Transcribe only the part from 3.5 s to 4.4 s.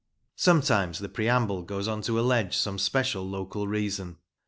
reason.